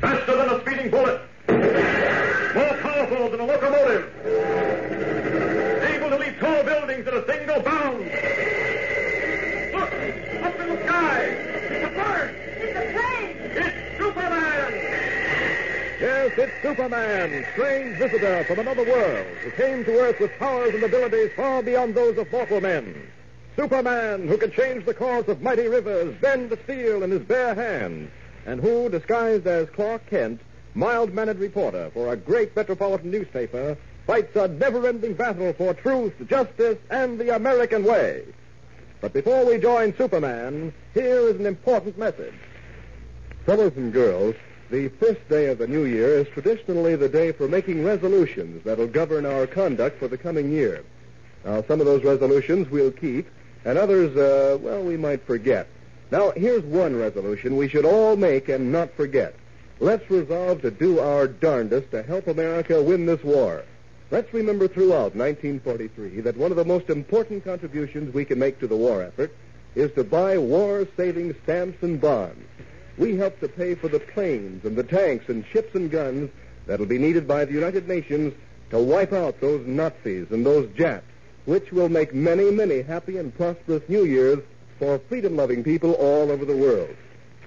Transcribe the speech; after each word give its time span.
Faster 0.00 0.36
than 0.36 0.48
a 0.48 0.60
speeding 0.60 0.90
bullet. 0.90 1.20
More 1.48 2.76
powerful 2.80 3.30
than 3.30 3.40
a 3.40 3.46
locomotive. 3.46 4.10
Able 5.84 6.10
to 6.10 6.16
leap 6.18 6.38
tall 6.38 6.62
buildings 6.62 7.06
in 7.06 7.14
a 7.14 7.26
single 7.26 7.60
bound. 7.62 8.04
Look, 9.74 9.92
up 10.44 10.60
in 10.60 10.68
the 10.68 10.84
sky. 10.84 11.20
It's 11.24 11.84
a 11.84 11.90
bird. 11.96 12.34
It's 12.58 12.78
a 12.78 12.82
plane! 12.92 13.36
It's 13.56 13.98
Superman. 13.98 14.72
Yes, 16.00 16.32
it's 16.38 16.62
Superman, 16.62 17.46
strange 17.54 17.98
visitor 17.98 18.44
from 18.44 18.60
another 18.60 18.84
world, 18.84 19.26
who 19.42 19.50
came 19.50 19.84
to 19.84 19.98
Earth 19.98 20.20
with 20.20 20.30
powers 20.38 20.74
and 20.74 20.84
abilities 20.84 21.32
far 21.34 21.60
beyond 21.62 21.96
those 21.96 22.16
of 22.18 22.30
mortal 22.30 22.60
men. 22.60 23.10
Superman, 23.56 24.28
who 24.28 24.36
can 24.36 24.52
change 24.52 24.84
the 24.84 24.94
course 24.94 25.26
of 25.26 25.42
mighty 25.42 25.66
rivers, 25.66 26.14
bend 26.20 26.50
the 26.50 26.58
steel 26.62 27.02
in 27.02 27.10
his 27.10 27.22
bare 27.22 27.56
hands, 27.56 28.08
and 28.48 28.62
who, 28.62 28.88
disguised 28.88 29.46
as 29.46 29.68
Clark 29.70 30.08
Kent, 30.08 30.40
mild-mannered 30.74 31.38
reporter 31.38 31.90
for 31.92 32.12
a 32.12 32.16
great 32.16 32.56
metropolitan 32.56 33.10
newspaper, 33.10 33.76
fights 34.06 34.34
a 34.36 34.48
never-ending 34.48 35.12
battle 35.12 35.52
for 35.52 35.74
truth, 35.74 36.14
justice, 36.26 36.78
and 36.88 37.20
the 37.20 37.36
American 37.36 37.84
way. 37.84 38.24
But 39.02 39.12
before 39.12 39.44
we 39.44 39.58
join 39.58 39.94
Superman, 39.96 40.72
here 40.94 41.28
is 41.28 41.38
an 41.38 41.44
important 41.44 41.98
message. 41.98 42.32
Fellows 43.44 43.74
and 43.76 43.92
girls, 43.92 44.34
the 44.70 44.88
first 44.88 45.28
day 45.28 45.48
of 45.48 45.58
the 45.58 45.66
new 45.66 45.84
year 45.84 46.18
is 46.18 46.28
traditionally 46.28 46.96
the 46.96 47.08
day 47.08 47.32
for 47.32 47.48
making 47.48 47.84
resolutions 47.84 48.64
that'll 48.64 48.86
govern 48.86 49.26
our 49.26 49.46
conduct 49.46 49.98
for 49.98 50.08
the 50.08 50.16
coming 50.16 50.50
year. 50.50 50.84
Now, 51.44 51.62
some 51.68 51.80
of 51.80 51.86
those 51.86 52.02
resolutions 52.02 52.70
we'll 52.70 52.92
keep, 52.92 53.28
and 53.66 53.76
others, 53.76 54.16
uh, 54.16 54.56
well, 54.58 54.82
we 54.82 54.96
might 54.96 55.22
forget. 55.26 55.68
Now, 56.10 56.30
here's 56.30 56.62
one 56.64 56.96
resolution 56.96 57.56
we 57.56 57.68
should 57.68 57.84
all 57.84 58.16
make 58.16 58.48
and 58.48 58.72
not 58.72 58.94
forget. 58.94 59.34
Let's 59.78 60.10
resolve 60.10 60.62
to 60.62 60.70
do 60.70 61.00
our 61.00 61.28
darndest 61.28 61.90
to 61.90 62.02
help 62.02 62.26
America 62.26 62.82
win 62.82 63.04
this 63.04 63.22
war. 63.22 63.64
Let's 64.10 64.32
remember 64.32 64.68
throughout 64.68 65.14
1943 65.14 66.22
that 66.22 66.36
one 66.36 66.50
of 66.50 66.56
the 66.56 66.64
most 66.64 66.88
important 66.88 67.44
contributions 67.44 68.14
we 68.14 68.24
can 68.24 68.38
make 68.38 68.58
to 68.60 68.66
the 68.66 68.76
war 68.76 69.02
effort 69.02 69.34
is 69.74 69.92
to 69.92 70.02
buy 70.02 70.38
war-saving 70.38 71.36
stamps 71.42 71.82
and 71.82 72.00
bonds. 72.00 72.42
We 72.96 73.16
help 73.16 73.38
to 73.40 73.48
pay 73.48 73.74
for 73.74 73.88
the 73.88 74.00
planes 74.00 74.64
and 74.64 74.76
the 74.76 74.82
tanks 74.82 75.28
and 75.28 75.44
ships 75.52 75.74
and 75.74 75.90
guns 75.90 76.30
that'll 76.66 76.86
be 76.86 76.98
needed 76.98 77.28
by 77.28 77.44
the 77.44 77.52
United 77.52 77.86
Nations 77.86 78.32
to 78.70 78.78
wipe 78.78 79.12
out 79.12 79.40
those 79.40 79.66
Nazis 79.66 80.26
and 80.30 80.44
those 80.44 80.70
Japs, 80.74 81.04
which 81.44 81.70
will 81.70 81.90
make 81.90 82.14
many, 82.14 82.50
many 82.50 82.80
happy 82.80 83.18
and 83.18 83.34
prosperous 83.36 83.82
New 83.88 84.04
Years 84.04 84.38
for 84.78 84.98
freedom-loving 85.08 85.64
people 85.64 85.92
all 85.94 86.30
over 86.30 86.44
the 86.44 86.56
world. 86.56 86.94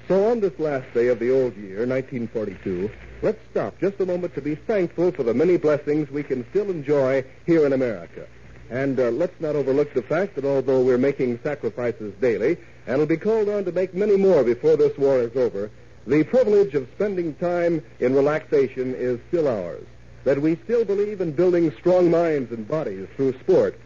So 0.07 0.29
on 0.29 0.39
this 0.39 0.57
last 0.59 0.93
day 0.93 1.07
of 1.07 1.19
the 1.19 1.31
old 1.31 1.55
year, 1.55 1.85
1942, 1.87 2.91
let's 3.21 3.39
stop 3.51 3.79
just 3.79 3.99
a 3.99 4.05
moment 4.05 4.35
to 4.35 4.41
be 4.41 4.55
thankful 4.55 5.11
for 5.11 5.23
the 5.23 5.33
many 5.33 5.57
blessings 5.57 6.09
we 6.09 6.23
can 6.23 6.45
still 6.49 6.69
enjoy 6.69 7.23
here 7.45 7.65
in 7.65 7.73
America. 7.73 8.27
And 8.69 8.99
uh, 8.99 9.11
let's 9.11 9.39
not 9.39 9.55
overlook 9.55 9.93
the 9.93 10.01
fact 10.01 10.35
that 10.35 10.45
although 10.45 10.81
we're 10.81 10.97
making 10.97 11.39
sacrifices 11.43 12.13
daily, 12.19 12.57
and 12.87 12.97
will 12.97 13.05
be 13.05 13.17
called 13.17 13.49
on 13.49 13.65
to 13.65 13.71
make 13.71 13.93
many 13.93 14.17
more 14.17 14.43
before 14.43 14.75
this 14.75 14.97
war 14.97 15.19
is 15.19 15.35
over, 15.35 15.69
the 16.07 16.23
privilege 16.23 16.73
of 16.73 16.87
spending 16.95 17.35
time 17.35 17.83
in 17.99 18.15
relaxation 18.15 18.95
is 18.95 19.19
still 19.27 19.47
ours. 19.47 19.85
That 20.23 20.41
we 20.41 20.57
still 20.63 20.83
believe 20.85 21.21
in 21.21 21.31
building 21.31 21.71
strong 21.79 22.09
minds 22.09 22.51
and 22.51 22.67
bodies 22.67 23.07
through 23.15 23.39
sport. 23.39 23.79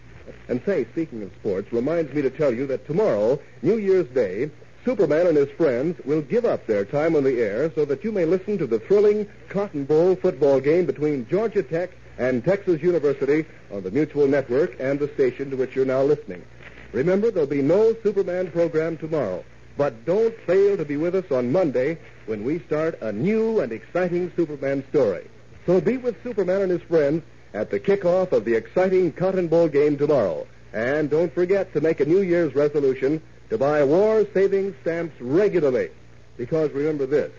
And 0.48 0.62
say, 0.66 0.86
speaking 0.92 1.24
of 1.24 1.32
sports, 1.40 1.72
reminds 1.72 2.14
me 2.14 2.22
to 2.22 2.30
tell 2.30 2.54
you 2.54 2.68
that 2.68 2.86
tomorrow, 2.86 3.40
New 3.62 3.78
Year's 3.78 4.08
Day, 4.10 4.52
Superman 4.86 5.28
and 5.28 5.38
his 5.38 5.50
friends 5.52 6.00
will 6.06 6.22
give 6.22 6.46
up 6.46 6.68
their 6.68 6.86
time 6.86 7.16
on 7.16 7.24
the 7.24 7.42
air 7.42 7.72
so 7.74 7.86
that 7.86 8.04
you 8.04 8.12
may 8.12 8.26
listen 8.26 8.58
to 8.60 8.68
the 8.68 8.80
thrilling 8.80 9.28
Cotton 9.50 9.86
Bowl 9.86 10.16
football 10.16 10.60
game 10.60 10.86
between 10.86 11.28
Georgia 11.28 11.64
Tech 11.64 11.92
and 12.18 12.46
Texas 12.46 12.82
University 12.82 13.46
on 13.72 13.82
the 13.84 13.92
Mutual 13.92 14.28
Network 14.28 14.76
and 14.80 15.00
the 15.00 15.12
station 15.16 15.50
to 15.50 15.58
which 15.58 15.76
you're 15.76 15.86
now 15.86 16.04
listening. 16.04 16.44
Remember, 16.92 17.32
there'll 17.32 17.50
be 17.50 17.62
no 17.62 17.96
Superman 18.04 18.52
program 18.52 18.98
tomorrow. 18.98 19.44
But 19.78 20.06
don't 20.06 20.36
fail 20.48 20.78
to 20.78 20.86
be 20.86 20.98
with 20.98 21.16
us 21.16 21.30
on 21.32 21.52
Monday 21.52 21.98
when 22.28 22.44
we 22.46 22.60
start 22.60 23.02
a 23.02 23.12
new 23.12 23.60
and 23.60 23.72
exciting 23.72 24.32
Superman 24.36 24.86
story. 24.90 25.30
So 25.66 25.82
be 25.82 25.98
with 25.98 26.22
Superman 26.24 26.62
and 26.62 26.72
his 26.72 26.82
friends 26.84 27.24
at 27.56 27.70
the 27.72 27.80
kickoff 27.80 28.34
of 28.34 28.44
the 28.44 28.54
exciting 28.54 29.14
Cotton 29.14 29.48
Bowl 29.48 29.70
game 29.70 29.98
tomorrow. 29.98 30.46
And 30.74 31.10
don't 31.10 31.34
forget 31.34 31.72
to 31.74 31.80
make 31.80 32.02
a 32.02 32.06
New 32.06 32.22
Year's 32.22 32.54
resolution 32.54 33.22
to 33.50 33.58
buy 33.58 33.82
war 33.86 34.28
saving 34.34 34.76
stamps 34.82 35.20
regularly. 35.22 35.90
Because 36.36 36.72
remember 36.72 37.06
this 37.06 37.32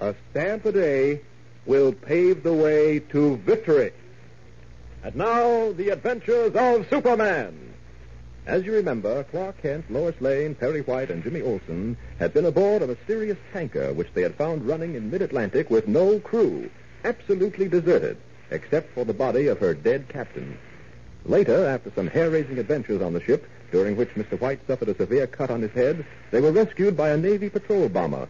a 0.00 0.14
stamp 0.30 0.66
a 0.66 0.72
day 0.72 1.22
will 1.64 1.92
pave 1.92 2.42
the 2.42 2.52
way 2.52 2.98
to 2.98 3.38
victory. 3.38 3.92
And 5.02 5.16
now, 5.16 5.72
the 5.72 5.90
adventures 5.90 6.54
of 6.54 6.86
Superman. 6.90 7.72
As 8.46 8.66
you 8.66 8.72
remember, 8.72 9.24
Clark 9.24 9.62
Kent, 9.62 9.90
Lois 9.90 10.20
Lane, 10.20 10.54
Perry 10.54 10.82
White, 10.82 11.10
and 11.10 11.22
Jimmy 11.22 11.40
Olsen 11.40 11.96
had 12.18 12.34
been 12.34 12.44
aboard 12.44 12.82
a 12.82 12.86
mysterious 12.86 13.38
tanker 13.54 13.94
which 13.94 14.12
they 14.12 14.20
had 14.20 14.34
found 14.34 14.66
running 14.66 14.94
in 14.94 15.10
mid-Atlantic 15.10 15.70
with 15.70 15.88
no 15.88 16.18
crew, 16.20 16.70
absolutely 17.04 17.68
deserted, 17.68 18.18
except 18.50 18.94
for 18.94 19.04
the 19.04 19.14
body 19.14 19.46
of 19.46 19.58
her 19.58 19.74
dead 19.74 20.08
captain. 20.08 20.58
Later, 21.24 21.66
after 21.66 21.90
some 21.94 22.06
hair-raising 22.06 22.58
adventures 22.58 23.00
on 23.00 23.12
the 23.12 23.22
ship, 23.22 23.48
during 23.72 23.96
which 23.96 24.10
Mr. 24.10 24.38
White 24.40 24.60
suffered 24.66 24.88
a 24.88 24.96
severe 24.96 25.26
cut 25.26 25.50
on 25.50 25.62
his 25.62 25.72
head, 25.72 26.04
they 26.30 26.40
were 26.40 26.52
rescued 26.52 26.96
by 26.96 27.10
a 27.10 27.16
Navy 27.16 27.48
patrol 27.48 27.88
bomber. 27.88 28.28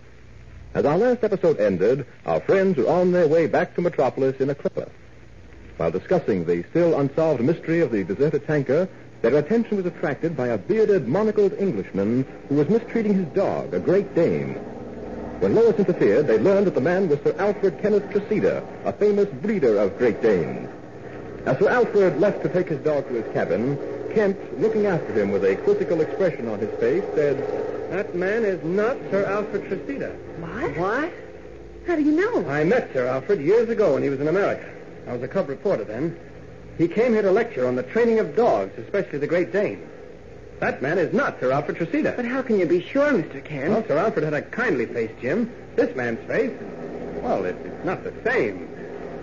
As 0.75 0.85
our 0.85 0.99
last 0.99 1.23
episode 1.23 1.61
ended, 1.61 2.07
our 2.27 2.41
friends 2.41 2.77
were 2.77 2.89
on 2.89 3.13
their 3.13 3.29
way 3.29 3.47
back 3.47 3.75
to 3.75 3.81
Metropolis 3.81 4.41
in 4.41 4.51
a 4.51 4.55
clipper. 4.55 4.89
While 5.77 5.91
discussing 5.91 6.45
the 6.45 6.65
still 6.71 6.99
unsolved 6.99 7.43
mystery 7.43 7.81
of 7.81 7.91
the 7.91 8.05
deserted 8.05 8.47
tanker, 8.47 8.89
their 9.23 9.37
attention 9.37 9.77
was 9.77 9.87
attracted 9.87 10.37
by 10.37 10.49
a 10.49 10.59
bearded, 10.59 11.09
monocled 11.09 11.55
Englishman 11.55 12.25
who 12.49 12.57
was 12.57 12.69
mistreating 12.69 13.15
his 13.15 13.27
dog, 13.29 13.75
a 13.75 13.81
Great 13.81 14.15
Dane. 14.15 14.74
When 15.41 15.55
Lois 15.55 15.77
interfered, 15.79 16.27
they 16.27 16.39
learned 16.39 16.67
that 16.67 16.75
the 16.75 16.81
man 16.81 17.09
was 17.09 17.19
Sir 17.21 17.35
Alfred 17.39 17.81
Kenneth 17.83 18.09
Tresida, 18.11 18.63
a 18.85 18.93
famous 18.93 19.29
breeder 19.29 19.79
of 19.79 19.99
Great 19.99 20.23
Danes. 20.23 20.69
As 21.45 21.59
Sir 21.59 21.69
Alfred 21.69 22.19
left 22.19 22.43
to 22.43 22.49
take 22.49 22.69
his 22.69 22.79
dog 22.81 23.07
to 23.09 23.15
his 23.15 23.33
cabin, 23.35 23.79
Kent, 24.15 24.61
looking 24.61 24.87
after 24.87 25.13
him 25.13 25.33
with 25.33 25.45
a 25.45 25.57
quizzical 25.57 26.01
expression 26.01 26.49
on 26.49 26.61
his 26.61 26.71
face, 26.79 27.05
said, 27.15 27.37
That 27.91 28.15
man 28.15 28.45
is 28.45 28.63
not 28.65 28.97
Sir 29.11 29.25
Alfred 29.27 29.65
Tresida. 29.65 30.15
What? 30.39 30.77
What? 30.79 31.13
How 31.87 31.97
do 31.97 32.03
you 32.03 32.13
know? 32.13 32.49
I 32.49 32.65
met 32.65 32.93
Sir 32.93 33.07
Alfred 33.07 33.41
years 33.43 33.69
ago 33.69 33.95
when 33.95 34.03
he 34.03 34.09
was 34.09 34.21
in 34.21 34.29
America. 34.29 34.65
I 35.07 35.13
was 35.13 35.23
a 35.23 35.29
cub 35.29 35.49
reporter 35.49 35.85
then. 35.85 36.17
He 36.79 36.89
came 36.89 37.13
here 37.13 37.23
to 37.23 37.31
lecture 37.31 37.67
on 37.67 37.77
the 37.77 37.83
training 37.83 38.21
of 38.21 38.35
dogs, 38.35 38.73
especially 38.79 39.19
the 39.19 39.27
Great 39.27 39.53
Dane. 39.53 39.87
That 40.61 40.83
man 40.83 40.99
is 40.99 41.13
not 41.13 41.41
Sir 41.41 41.51
Alfred 41.53 41.77
Tresida. 41.77 42.17
But 42.17 42.25
how 42.25 42.43
can 42.43 42.59
you 42.59 42.67
be 42.67 42.81
sure, 42.81 43.13
Mr. 43.13 43.45
Kent? 43.45 43.71
Well, 43.71 43.85
Sir 43.87 43.99
Alfred 43.99 44.25
had 44.25 44.35
a 44.35 44.43
kindly 44.43 44.87
face, 44.87 45.11
Jim. 45.21 45.53
This 45.77 45.95
man's 45.97 46.25
face, 46.29 46.53
well, 47.23 47.45
it, 47.45 47.57
it's 47.65 47.85
not 47.85 48.05
the 48.05 48.13
same. 48.25 48.69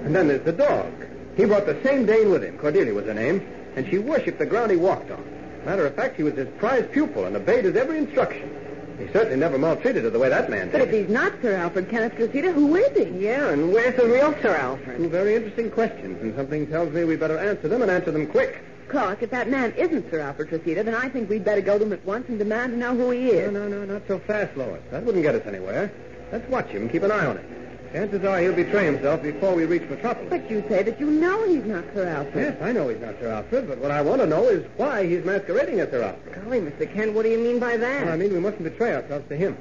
And 0.04 0.16
then 0.16 0.28
there's 0.28 0.44
the 0.44 0.51
dog. 0.51 0.92
He 1.38 1.45
brought 1.45 1.66
the 1.66 1.81
same 1.83 2.06
Dane 2.06 2.30
with 2.30 2.44
him. 2.44 2.57
Cordelia 2.57 2.94
was 2.94 3.06
her 3.06 3.13
name. 3.13 3.48
And 3.75 3.88
she 3.88 3.98
worshipped 4.00 4.39
the 4.39 4.45
ground 4.45 4.72
he 4.72 4.78
walked 4.78 5.10
on. 5.12 5.24
Matter 5.66 5.86
of 5.86 5.95
fact, 5.95 6.18
he 6.18 6.24
was 6.24 6.33
his 6.33 6.50
prized 6.57 6.92
pupil 6.92 7.25
and 7.25 7.36
obeyed 7.36 7.66
his 7.66 7.75
every 7.75 7.98
instruction. 7.98 8.57
He 9.00 9.07
certainly 9.13 9.38
never 9.38 9.57
maltreated 9.57 10.04
her 10.04 10.10
the 10.10 10.19
way 10.19 10.30
that 10.30 10.50
man 10.50 10.69
did. 10.69 10.74
But 10.74 10.81
if 10.81 10.92
he's 10.92 11.10
not 11.10 11.34
Sir 11.42 11.56
Alfred 11.56 11.89
Kenneth 11.89 12.16
Cressida, 12.16 12.51
who 12.51 12.75
is 12.75 12.98
he? 12.98 13.25
Yeah, 13.25 13.50
and 13.50 13.72
where's 13.72 13.95
the 13.95 14.07
real 14.07 14.34
Sir 14.42 14.56
Alfred? 14.56 14.98
Two 14.98 15.10
very 15.10 15.36
interesting 15.36 15.72
questions, 15.72 16.22
and 16.22 16.36
something 16.36 16.68
tells 16.68 16.92
me 16.94 17.04
we 17.04 17.16
better 17.16 17.38
answer 17.38 17.68
them 17.68 17.81
and 17.81 17.89
answer 17.89 18.12
them 18.12 18.27
quick. 18.27 18.62
Clark, 18.89 19.24
if 19.24 19.31
that 19.31 19.50
man 19.50 19.74
isn't 19.78 20.10
Sir 20.12 20.19
Alfred 20.19 20.50
Cressida, 20.50 20.83
then 20.83 20.95
I 20.95 21.10
think 21.10 21.30
we'd 21.30 21.44
better 21.44 21.62
go 21.62 21.78
to 21.78 21.86
him 21.86 21.94
at 21.94 22.06
once 22.06 22.28
and 22.30 22.38
demand 22.38 22.74
to 22.74 22.78
know 22.78 22.95
who 22.95 23.12
he 23.12 23.30
is. 23.30 23.51
No, 23.51 23.68
no, 23.68 23.83
no, 23.83 23.94
not 23.94 24.04
so 24.07 24.19
fast, 24.19 24.56
Lois. 24.57 24.81
That 24.92 25.04
wouldn't 25.04 25.24
get 25.24 25.36
us 25.36 25.45
anywhere. 25.45 25.92
Let's 26.31 26.48
watch 26.50 26.68
him 26.68 26.83
and 26.83 26.92
keep 26.92 27.04
an 27.04 27.12
eye 27.12 27.25
on 27.25 27.38
him. 27.38 27.62
Chances 27.94 28.24
are 28.24 28.39
he'll 28.39 28.54
betray 28.54 28.86
himself 28.86 29.22
before 29.22 29.54
we 29.54 29.66
reach 29.66 29.83
Metropolis. 29.89 30.30
But 30.30 30.50
you 30.50 30.63
say 30.69 30.81
that 30.81 30.98
you 30.98 31.12
know 31.12 31.45
he's 31.45 31.66
not 31.66 31.83
Sir 31.94 32.07
Alfred. 32.07 32.54
Yes, 32.54 32.57
I 32.62 32.72
know 32.72 32.88
he's 32.88 33.01
not 33.01 33.16
Sir 33.19 33.30
Alfred, 33.30 33.68
but 33.68 33.80
what 33.80 33.92
I 33.92 34.01
want 34.01 34.22
to 34.22 34.28
know 34.28 34.48
is 34.48 34.66
why 34.78 35.06
he's 35.06 35.25
masquerading 35.25 35.81
as 35.81 35.89
Sir 35.89 36.04
Alfred. 36.04 36.44
Golly, 36.44 36.62
Mr. 36.62 36.92
Kent, 36.94 37.13
what 37.13 37.24
do 37.24 37.30
you 37.30 37.38
mean 37.38 37.60
by 37.60 37.75
that? 37.75 38.06
Well, 38.06 38.13
I 38.13 38.18
mean 38.18 38.31
we 38.31 38.39
mustn't 38.39 38.63
betray 38.63 38.95
ourselves 38.95 39.27
to 39.27 39.36
him. 39.36 39.57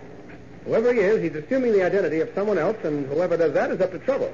Whoever 0.64 0.92
he 0.92 1.00
is, 1.00 1.22
he's 1.22 1.42
assuming 1.42 1.72
the 1.72 1.82
identity 1.82 2.20
of 2.20 2.30
someone 2.34 2.58
else, 2.58 2.76
and 2.84 3.06
whoever 3.06 3.36
does 3.36 3.52
that 3.54 3.72
is 3.72 3.80
up 3.80 3.90
to 3.90 3.98
trouble. 3.98 4.32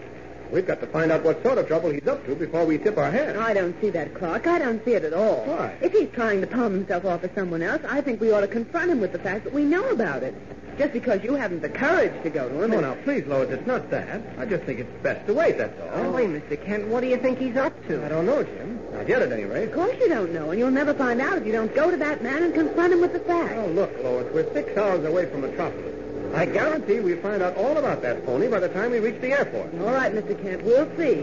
We've 0.57 0.67
got 0.67 0.81
to 0.81 0.87
find 0.87 1.13
out 1.13 1.23
what 1.23 1.43
sort 1.43 1.59
of 1.59 1.67
trouble 1.67 1.91
he's 1.91 2.07
up 2.07 2.25
to 2.25 2.35
before 2.35 2.65
we 2.65 2.79
tip 2.79 2.97
our 2.97 3.11
hand. 3.11 3.37
I 3.37 3.53
don't 3.53 3.79
see 3.79 3.91
that, 3.91 4.15
Clark. 4.15 4.47
I 4.47 4.59
don't 4.59 4.83
see 4.87 4.93
it 4.93 5.05
at 5.05 5.13
all. 5.13 5.45
Why? 5.45 5.77
If 5.83 5.93
he's 5.93 6.09
trying 6.15 6.41
to 6.41 6.47
palm 6.47 6.73
himself 6.73 7.05
off 7.05 7.23
as 7.25 7.31
someone 7.35 7.61
else, 7.61 7.83
I 7.87 8.01
think 8.01 8.23
we 8.23 8.33
ought 8.33 8.41
to 8.41 8.49
confront 8.49 8.91
him 8.91 8.99
with 8.99 9.13
the 9.13 9.19
fact 9.19 9.45
that 9.45 9.53
we 9.53 9.65
know 9.65 9.91
about 9.91 10.23
it. 10.23 10.35
Just 10.79 10.95
because 10.95 11.23
you 11.23 11.35
haven't 11.35 11.61
the 11.61 11.69
courage 11.69 12.23
to 12.23 12.31
go 12.31 12.49
to 12.49 12.55
him. 12.63 12.73
Oh, 12.73 12.79
and- 12.79 12.83
now, 12.83 12.95
please, 13.05 13.27
Lois, 13.27 13.51
it's 13.51 13.67
not 13.67 13.91
that. 13.91 14.23
I 14.39 14.47
just 14.47 14.65
think 14.65 14.81
it's 14.81 15.03
best 15.03 15.27
to 15.27 15.35
wait, 15.35 15.59
that's 15.59 15.79
all. 15.79 16.07
Oh, 16.07 16.11
wait, 16.13 16.31
Mr. 16.31 16.65
Kent. 16.65 16.89
What 16.89 17.03
do 17.03 17.09
you 17.09 17.19
think 17.19 17.39
he's 17.39 17.57
up 17.59 17.75
to? 17.89 18.03
I 18.03 18.09
don't 18.09 18.25
know, 18.25 18.43
Jim. 18.43 18.81
Not 18.95 19.07
yet, 19.07 19.21
at 19.21 19.33
any 19.33 19.45
rate. 19.45 19.69
Of 19.69 19.75
course 19.75 19.95
you 20.01 20.09
don't 20.09 20.33
know, 20.33 20.53
and 20.53 20.59
you'll 20.59 20.71
never 20.71 20.95
find 20.95 21.21
out 21.21 21.37
if 21.37 21.45
you 21.45 21.53
don't 21.53 21.75
go 21.75 21.91
to 21.91 21.99
that 21.99 22.23
man 22.23 22.43
and 22.43 22.55
confront 22.55 22.95
him 22.95 23.03
with 23.03 23.13
the 23.13 23.21
facts. 23.21 23.53
Oh, 23.59 23.67
look, 23.67 23.93
Lois, 24.03 24.33
we're 24.33 24.51
six 24.55 24.75
hours 24.79 25.05
away 25.05 25.27
from 25.27 25.43
Metropolis. 25.43 25.93
I 26.35 26.47
guarantee 26.47 27.01
we'll 27.01 27.21
find 27.23 27.43
out 27.43 27.57
all 27.57 27.77
about 27.77 28.03
that 28.03 28.25
pony 28.27 28.49
by 28.49 28.61
the 28.61 28.69
time 28.69 28.91
we 28.91 28.99
reach 28.99 29.21
the 29.21 29.33
airport. 29.33 29.73
All 29.81 29.93
right, 29.93 30.13
Mr. 30.13 30.41
Kent, 30.43 30.63
we'll 30.65 30.89
see. 30.97 31.23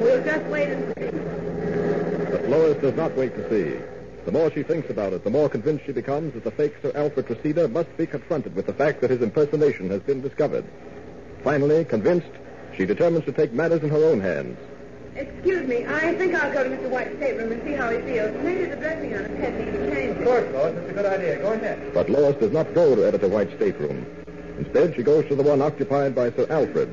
We'll 0.00 0.22
just 0.24 0.46
wait 0.46 0.68
and 0.68 0.94
see. 0.94 2.30
But 2.30 2.48
Lois 2.48 2.80
does 2.80 2.94
not 2.94 3.16
wait 3.16 3.34
to 3.34 3.48
see. 3.50 3.78
The 4.24 4.32
more 4.32 4.52
she 4.52 4.62
thinks 4.62 4.88
about 4.88 5.12
it, 5.12 5.24
the 5.24 5.30
more 5.30 5.48
convinced 5.48 5.84
she 5.84 5.92
becomes 5.92 6.34
that 6.34 6.44
the 6.44 6.52
fake 6.52 6.74
Sir 6.80 6.92
Alfred 6.94 7.26
Tracida 7.26 7.68
must 7.68 7.96
be 7.96 8.06
confronted 8.06 8.54
with 8.54 8.66
the 8.66 8.72
fact 8.72 9.00
that 9.00 9.10
his 9.10 9.20
impersonation 9.20 9.90
has 9.90 10.00
been 10.02 10.20
discovered. 10.20 10.64
Finally, 11.42 11.84
convinced, 11.84 12.30
she 12.76 12.86
determines 12.86 13.24
to 13.24 13.32
take 13.32 13.52
matters 13.52 13.82
in 13.82 13.90
her 13.90 14.04
own 14.04 14.20
hands. 14.20 14.56
Excuse 15.16 15.66
me, 15.66 15.84
I 15.84 16.14
think 16.14 16.34
I'll 16.34 16.52
go 16.52 16.64
to 16.64 16.70
Mr. 16.70 16.88
White's 16.88 17.16
stateroom 17.16 17.52
and 17.52 17.62
see 17.64 17.72
how 17.72 17.90
he 17.90 18.00
feels. 18.00 18.34
Maybe 18.42 18.64
the 18.64 18.76
dressing 18.76 19.14
on 19.14 19.24
his 19.24 19.38
head 19.38 19.58
needs 19.58 19.92
changing. 19.92 20.18
Of 20.18 20.24
course, 20.24 20.52
Lois, 20.52 20.76
it's 20.78 20.90
a 20.90 20.94
good 20.94 21.06
idea. 21.06 21.38
Go 21.38 21.52
ahead. 21.52 21.92
But 21.92 22.08
Lois 22.08 22.36
does 22.36 22.52
not 22.52 22.72
go 22.74 22.94
to 22.94 23.06
Editor 23.06 23.28
White's 23.28 23.54
stateroom. 23.56 24.21
Instead, 24.64 24.94
she 24.94 25.02
goes 25.02 25.26
to 25.26 25.34
the 25.34 25.42
one 25.42 25.60
occupied 25.60 26.14
by 26.14 26.30
Sir 26.30 26.46
Alfred. 26.48 26.88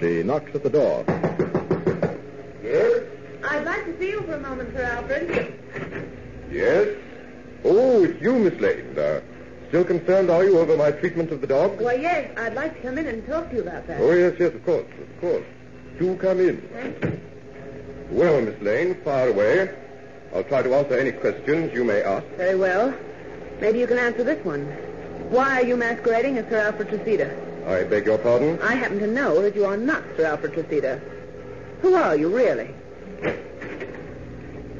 She 0.00 0.24
knocks 0.24 0.52
at 0.56 0.64
the 0.64 0.70
door. 0.70 1.04
Yes? 2.64 3.04
I'd 3.44 3.64
like 3.64 3.84
to 3.84 3.96
see 4.00 4.10
you 4.10 4.22
for 4.22 4.34
a 4.34 4.40
moment, 4.40 4.74
Sir 4.74 4.82
Alfred. 4.82 5.54
Yes? 6.50 6.88
Oh, 7.64 8.02
it's 8.02 8.20
you, 8.20 8.36
Miss 8.40 8.60
Lane. 8.60 8.98
Uh, 8.98 9.20
still 9.68 9.84
concerned, 9.84 10.30
are 10.30 10.42
you, 10.42 10.58
over 10.58 10.76
my 10.76 10.90
treatment 10.90 11.30
of 11.30 11.40
the 11.40 11.46
dog? 11.46 11.80
Why, 11.80 11.94
yes, 11.94 12.36
I'd 12.36 12.54
like 12.54 12.74
to 12.74 12.82
come 12.82 12.98
in 12.98 13.06
and 13.06 13.24
talk 13.24 13.50
to 13.50 13.56
you 13.56 13.62
about 13.62 13.86
that. 13.86 14.00
Oh, 14.00 14.10
yes, 14.10 14.34
yes, 14.40 14.52
of 14.52 14.64
course, 14.64 14.86
of 15.00 15.20
course. 15.20 15.46
Do 16.00 16.16
come 16.16 16.40
in. 16.40 16.60
Thank 16.72 17.04
you. 17.04 17.20
Well, 18.10 18.42
Miss 18.42 18.60
Lane, 18.60 18.96
fire 19.04 19.28
away. 19.28 19.72
I'll 20.34 20.42
try 20.42 20.62
to 20.62 20.74
answer 20.74 20.98
any 20.98 21.12
questions 21.12 21.72
you 21.72 21.84
may 21.84 22.02
ask. 22.02 22.26
Very 22.36 22.56
well. 22.56 22.92
Maybe 23.60 23.78
you 23.78 23.86
can 23.86 23.98
answer 23.98 24.24
this 24.24 24.44
one. 24.44 24.76
Why 25.32 25.62
are 25.62 25.64
you 25.64 25.78
masquerading 25.78 26.36
as 26.36 26.46
Sir 26.50 26.58
Alfred 26.58 26.88
Tracida? 26.88 27.34
I 27.66 27.84
beg 27.84 28.04
your 28.04 28.18
pardon? 28.18 28.60
I 28.60 28.74
happen 28.74 28.98
to 28.98 29.06
know 29.06 29.40
that 29.40 29.56
you 29.56 29.64
are 29.64 29.78
not 29.78 30.02
Sir 30.14 30.26
Alfred 30.26 30.52
Tracida. 30.52 31.00
Who 31.80 31.94
are 31.94 32.14
you, 32.14 32.28
really? 32.28 32.74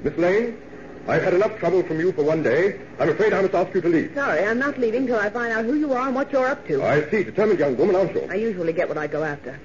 Miss 0.04 0.14
Lane, 0.18 0.60
I've 1.08 1.22
had 1.22 1.32
enough 1.32 1.58
trouble 1.58 1.82
from 1.84 2.00
you 2.00 2.12
for 2.12 2.22
one 2.22 2.42
day. 2.42 2.78
I'm 3.00 3.08
afraid 3.08 3.32
I 3.32 3.40
must 3.40 3.54
ask 3.54 3.74
you 3.74 3.80
to 3.80 3.88
leave. 3.88 4.12
Sorry, 4.14 4.44
I'm 4.44 4.58
not 4.58 4.76
leaving 4.78 5.06
till 5.06 5.18
I 5.18 5.30
find 5.30 5.54
out 5.54 5.64
who 5.64 5.74
you 5.74 5.94
are 5.94 6.06
and 6.06 6.14
what 6.14 6.30
you're 6.30 6.46
up 6.46 6.66
to. 6.68 6.84
I 6.84 7.08
see. 7.10 7.24
Determined 7.24 7.58
young 7.58 7.74
woman, 7.78 7.96
aren't 7.96 8.14
you? 8.14 8.28
I 8.30 8.34
usually 8.34 8.74
get 8.74 8.88
what 8.90 8.98
I 8.98 9.06
go 9.06 9.24
after. 9.24 9.58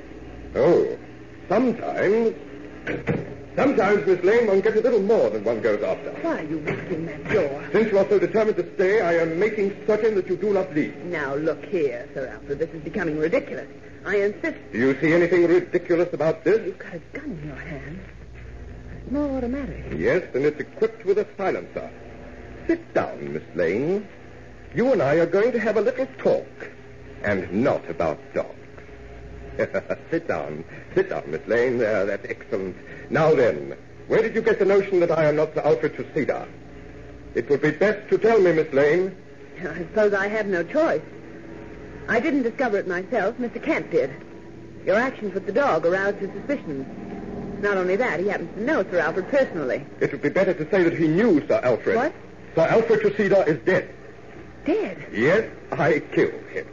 Oh, 0.56 0.98
sometimes... 1.50 2.34
Sometimes, 3.58 4.06
Miss 4.06 4.24
Lane, 4.24 4.46
one 4.46 4.62
gets 4.62 4.78
a 4.78 4.82
little 4.82 5.02
more 5.02 5.32
than 5.32 5.44
one 5.44 5.62
goes 5.62 5.82
after. 5.82 6.12
Why 6.22 6.42
are 6.42 6.44
you 6.44 6.60
locking 6.60 7.08
that 7.08 7.24
door? 7.34 7.68
Since 7.72 7.92
you 7.92 7.98
are 7.98 8.08
so 8.08 8.20
determined 8.20 8.58
to 8.58 8.74
stay, 8.76 9.02
I 9.02 9.16
am 9.16 9.40
making 9.40 9.76
certain 9.88 10.14
that 10.14 10.28
you 10.28 10.38
do 10.38 10.54
not 10.54 10.76
leave. 10.76 10.96
Now, 10.98 11.34
look 11.34 11.66
here, 11.66 12.08
Sir 12.14 12.28
Alfred. 12.28 12.60
This 12.60 12.70
is 12.70 12.84
becoming 12.84 13.18
ridiculous. 13.18 13.68
I 14.06 14.18
insist. 14.18 14.58
Do 14.72 14.78
you 14.78 15.02
see 15.02 15.12
anything 15.12 15.48
ridiculous 15.48 16.14
about 16.14 16.44
this? 16.44 16.64
You've 16.68 16.78
got 16.78 16.94
a 16.94 17.00
gun 17.14 17.32
in 17.32 17.48
your 17.48 17.56
hand. 17.56 18.00
A 18.96 19.10
small 19.10 19.36
automatic. 19.38 19.86
Yes, 19.98 20.24
and 20.36 20.46
it's 20.46 20.60
equipped 20.60 21.04
with 21.04 21.18
a 21.18 21.26
silencer. 21.36 21.90
Sit 22.68 22.94
down, 22.94 23.34
Miss 23.34 23.44
Lane. 23.56 24.08
You 24.76 24.94
and 24.94 25.02
I 25.02 25.16
are 25.16 25.26
going 25.26 25.52
to 25.54 25.60
have 25.60 25.78
a 25.78 25.82
little 25.82 26.06
talk, 26.20 26.70
and 27.24 27.52
not 27.52 27.90
about 27.90 28.20
dogs. 28.36 28.54
Sit 30.12 30.28
down. 30.28 30.64
Sit 30.94 31.10
down, 31.10 31.24
Miss 31.28 31.46
Lane. 31.48 31.78
There, 31.78 32.06
that's 32.06 32.26
excellent. 32.30 32.76
Now 33.10 33.34
then, 33.34 33.76
where 34.08 34.22
did 34.22 34.36
you 34.36 34.42
get 34.42 34.60
the 34.60 34.66
notion 34.66 35.00
that 35.00 35.12
I 35.12 35.26
am 35.26 35.36
not 35.36 35.54
Sir 35.54 35.62
Alfred 35.62 35.96
Tracida? 35.96 36.48
It 37.36 37.50
would 37.50 37.62
be 37.62 37.72
best 37.72 38.10
to 38.10 38.18
tell 38.18 38.40
me, 38.40 38.54
Miss 38.54 38.72
Lane. 38.74 39.16
I 39.62 39.80
suppose 39.80 40.14
I 40.14 40.28
have 40.28 40.48
no 40.48 40.64
choice. 40.64 41.02
I 42.08 42.20
didn't 42.20 42.44
discover 42.44 42.78
it 42.78 42.88
myself. 42.88 43.38
Mr. 43.38 43.62
Kent 43.62 43.92
did. 43.92 44.12
Your 44.86 44.96
actions 44.96 45.34
with 45.34 45.46
the 45.46 45.52
dog 45.52 45.86
aroused 45.86 46.20
his 46.20 46.32
suspicions. 46.32 46.86
Not 47.62 47.78
only 47.78 47.96
that, 47.96 48.20
he 48.20 48.28
happens 48.28 48.54
to 48.56 48.64
know 48.64 48.84
Sir 48.84 49.00
Alfred 49.00 49.28
personally. 49.30 49.86
It 50.00 50.12
would 50.12 50.22
be 50.22 50.30
better 50.30 50.54
to 50.54 50.70
say 50.70 50.84
that 50.84 50.98
he 50.98 51.08
knew 51.08 51.46
Sir 51.48 51.60
Alfred. 51.64 51.96
What? 51.96 52.14
Sir 52.56 52.62
Alfred 52.62 53.02
Tracida 53.02 53.48
is 53.48 53.58
dead. 53.66 53.94
Dead? 54.64 55.08
Yes, 55.12 55.50
I 55.72 56.00
killed 56.00 56.44
him. 56.52 56.68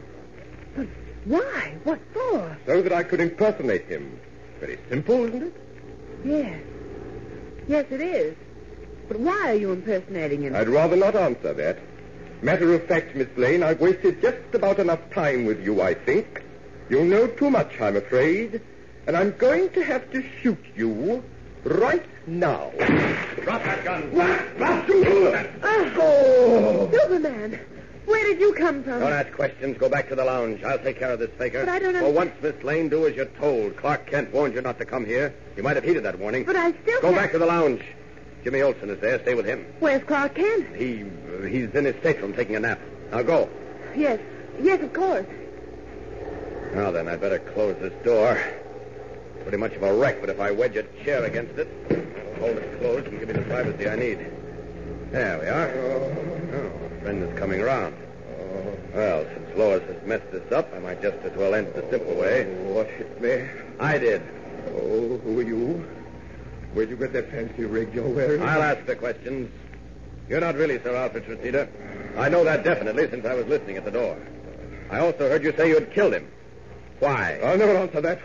But 1.25 1.43
why? 1.43 1.75
What 1.83 1.99
for? 2.13 2.57
So 2.65 2.81
that 2.81 2.93
I 2.93 3.03
could 3.03 3.19
impersonate 3.19 3.85
him. 3.85 4.19
Very 4.59 4.79
simple, 4.89 5.25
isn't 5.25 5.43
it? 5.43 5.53
Yes. 6.23 6.61
Yes, 7.67 7.85
it 7.89 8.01
is. 8.01 8.35
But 9.07 9.19
why 9.19 9.51
are 9.51 9.55
you 9.55 9.71
impersonating 9.71 10.43
him? 10.43 10.55
I'd 10.55 10.69
rather 10.69 10.95
not 10.95 11.15
answer 11.15 11.53
that. 11.53 11.79
Matter 12.41 12.73
of 12.73 12.85
fact, 12.85 13.15
Miss 13.15 13.27
Lane, 13.37 13.63
I've 13.63 13.79
wasted 13.79 14.21
just 14.21 14.53
about 14.53 14.79
enough 14.79 14.99
time 15.11 15.45
with 15.45 15.63
you, 15.63 15.81
I 15.81 15.93
think. 15.93 16.43
You 16.89 17.03
know 17.03 17.27
too 17.27 17.49
much, 17.49 17.79
I'm 17.81 17.95
afraid. 17.95 18.61
And 19.07 19.15
I'm 19.15 19.31
going 19.37 19.69
to 19.71 19.83
have 19.83 20.09
to 20.11 20.23
shoot 20.41 20.63
you 20.75 21.23
right 21.63 22.05
now. 22.27 22.71
Drop 23.41 23.63
that 23.63 23.83
gun. 23.83 24.11
What? 24.11 24.57
Drop 24.57 24.87
you! 24.87 25.33
Ah, 25.63 25.93
oh, 25.97 26.89
Superman! 26.91 27.59
Where 28.05 28.23
did 28.23 28.39
you 28.39 28.53
come 28.53 28.83
from? 28.83 28.99
Don't 28.99 29.11
ask 29.11 29.31
questions. 29.33 29.77
Go 29.77 29.89
back 29.89 30.09
to 30.09 30.15
the 30.15 30.23
lounge. 30.25 30.63
I'll 30.63 30.77
take 30.79 30.99
care 30.99 31.11
of 31.11 31.19
this 31.19 31.31
faker. 31.37 31.61
But 31.65 31.69
I 31.69 31.79
don't 31.79 31.93
For 31.93 31.97
understand- 32.05 32.15
once, 32.15 32.31
Miss 32.41 32.63
Lane, 32.63 32.89
do 32.89 33.07
as 33.07 33.15
you're 33.15 33.25
told. 33.25 33.75
Clark 33.77 34.05
Kent 34.07 34.31
warned 34.33 34.53
you 34.53 34.61
not 34.61 34.77
to 34.79 34.85
come 34.85 35.05
here. 35.05 35.33
You 35.57 35.63
might 35.63 35.75
have 35.75 35.83
heeded 35.85 36.03
that 36.03 36.19
warning. 36.19 36.43
But 36.43 36.55
I 36.55 36.71
still 36.83 37.01
Go 37.01 37.07
can't- 37.09 37.15
back 37.15 37.31
to 37.31 37.39
the 37.39 37.45
lounge. 37.45 37.81
Jimmy 38.43 38.61
Olsen 38.61 38.89
is 38.91 38.99
there. 38.99 39.19
Stay 39.21 39.33
with 39.33 39.45
him. 39.47 39.65
Where's 39.79 40.03
Clark 40.03 40.35
Kent? 40.35 40.75
He 40.75 41.03
he's 41.47 41.69
in 41.73 41.85
his 41.85 41.95
stateroom 42.01 42.33
taking 42.33 42.55
a 42.55 42.59
nap. 42.59 42.79
Now 43.11 43.23
go. 43.23 43.49
Yes. 43.95 44.19
Yes, 44.61 44.81
of 44.83 44.93
course. 44.93 45.25
Now 46.75 46.91
then, 46.91 47.07
I'd 47.07 47.21
better 47.21 47.39
close 47.39 47.75
this 47.81 47.93
door. 48.03 48.37
Pretty 49.43 49.57
much 49.57 49.73
of 49.73 49.83
a 49.83 49.93
wreck, 49.93 50.21
but 50.21 50.29
if 50.29 50.39
I 50.39 50.51
wedge 50.51 50.75
a 50.75 50.83
chair 51.03 51.23
against 51.23 51.57
it, 51.57 51.67
it'll 51.89 52.03
hold 52.39 52.57
it 52.57 52.79
closed 52.79 53.07
and 53.07 53.19
give 53.19 53.27
me 53.29 53.33
the 53.33 53.41
privacy 53.41 53.87
I 53.89 53.95
need. 53.95 54.19
There 55.11 55.39
we 55.39 55.47
are. 55.47 55.69
Oh, 55.69 56.84
is 57.07 57.39
coming 57.39 57.61
round. 57.61 57.95
Oh. 58.39 58.77
Well, 58.93 59.25
since 59.33 59.57
Lois 59.57 59.83
has 59.83 60.05
messed 60.05 60.31
this 60.31 60.51
up, 60.51 60.73
I 60.73 60.79
might 60.79 61.01
just 61.01 61.17
as 61.23 61.35
well 61.37 61.53
end 61.53 61.67
it 61.67 61.75
the 61.75 61.89
simple 61.89 62.15
way. 62.15 62.45
What 62.45 62.87
hit 62.87 63.21
me? 63.21 63.47
I 63.79 63.97
did. 63.97 64.21
Oh, 64.69 65.17
who 65.17 65.39
are 65.39 65.43
you? 65.43 65.87
Where'd 66.73 66.89
you 66.89 66.97
get 66.97 67.13
that 67.13 67.31
fancy 67.31 67.65
rig 67.65 67.93
you're 67.93 68.07
wearing? 68.07 68.41
I'll 68.41 68.61
ask 68.61 68.85
the 68.85 68.95
questions. 68.95 69.51
You're 70.27 70.41
not 70.41 70.55
really 70.55 70.79
Sir 70.79 70.95
Alfred 70.95 71.25
Tracida. 71.25 71.69
I 72.17 72.29
know 72.29 72.43
that 72.43 72.63
definitely 72.63 73.09
since 73.09 73.25
I 73.25 73.33
was 73.33 73.45
listening 73.45 73.77
at 73.77 73.85
the 73.85 73.91
door. 73.91 74.17
I 74.89 74.99
also 74.99 75.29
heard 75.29 75.43
you 75.43 75.53
say 75.55 75.69
you 75.69 75.75
had 75.75 75.93
killed 75.93 76.13
him. 76.13 76.27
Why? 76.99 77.39
I'll 77.43 77.57
never 77.57 77.77
answer 77.77 78.01
that. 78.01 78.19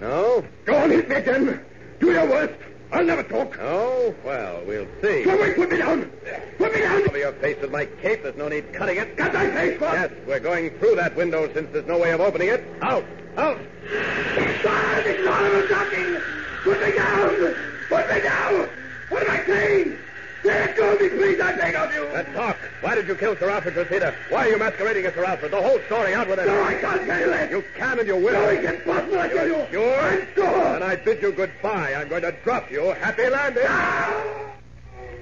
No? 0.00 0.44
Go 0.64 0.76
on, 0.76 0.90
hit 0.90 1.08
me 1.08 1.16
again. 1.16 1.64
Do 2.00 2.12
your 2.12 2.26
worst. 2.26 2.54
I'll 2.96 3.04
never 3.04 3.22
talk. 3.24 3.58
Oh, 3.60 4.14
well, 4.24 4.62
we'll 4.66 4.86
see. 5.02 5.24
Go 5.24 5.36
away, 5.36 5.52
put 5.52 5.70
me 5.70 5.76
down. 5.76 6.10
Put 6.56 6.74
me 6.74 6.80
down. 6.80 7.04
Cover 7.04 7.18
your 7.18 7.32
face 7.34 7.60
with 7.60 7.70
my 7.70 7.84
cape. 7.84 8.22
There's 8.22 8.36
no 8.36 8.48
need 8.48 8.72
cutting 8.72 8.96
it. 8.96 9.18
Cut 9.18 9.34
my 9.34 9.50
face, 9.50 9.78
what? 9.78 9.92
Yes, 9.92 10.10
we're 10.26 10.40
going 10.40 10.70
through 10.78 10.96
that 10.96 11.14
window 11.14 11.52
since 11.52 11.68
there's 11.72 11.84
no 11.84 11.98
way 11.98 12.12
of 12.12 12.22
opening 12.22 12.48
it. 12.48 12.64
Out! 12.80 13.04
Out! 13.36 13.60
Is 13.84 15.26
all 15.26 15.34
I'm 15.34 15.68
talking. 15.68 16.16
Put 16.64 16.80
me 16.80 16.92
down. 16.96 17.54
Put 17.90 18.08
me 18.08 18.20
down. 18.22 18.68
What 19.10 19.28
am 19.28 19.30
I 19.30 19.44
saying? 19.44 19.98
Let 20.42 20.76
go 20.78 20.94
of 20.94 20.95
me, 21.12 21.18
please. 21.18 21.40
I 21.40 21.56
beg 21.56 21.74
of 21.74 21.92
you. 21.92 22.04
Let's 22.12 22.32
talk. 22.32 22.56
Why 22.80 22.94
did 22.94 23.08
you 23.08 23.14
kill 23.14 23.36
Sir 23.36 23.50
Alfred 23.50 23.74
Tracida? 23.74 24.14
Why 24.28 24.46
are 24.46 24.50
you 24.50 24.58
masquerading 24.58 25.06
as 25.06 25.14
Sir 25.14 25.24
Alfred? 25.24 25.52
The 25.52 25.62
whole 25.62 25.80
story 25.86 26.14
out 26.14 26.28
with 26.28 26.38
it. 26.38 26.46
No, 26.46 26.62
I 26.62 26.74
can't 26.74 27.06
tell 27.06 27.20
you 27.20 27.26
that. 27.30 27.50
You 27.50 27.64
can 27.74 27.98
and 27.98 28.08
you 28.08 28.16
will. 28.16 28.32
No, 28.32 28.48
it's 28.48 28.68
impossible, 28.68 29.18
I 29.18 29.28
tell 29.28 29.46
you. 29.46 29.66
Sure? 29.70 30.00
I'm 30.00 30.28
sure. 30.34 30.74
And 30.74 30.84
I 30.84 30.96
bid 30.96 31.22
you 31.22 31.32
goodbye. 31.32 31.94
I'm 31.94 32.08
going 32.08 32.22
to 32.22 32.32
drop 32.44 32.70
you. 32.70 32.86
Happy 32.94 33.28
landing. 33.28 33.64
Ah! 33.66 34.52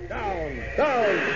Down, 0.09 0.62
down. 0.76 1.35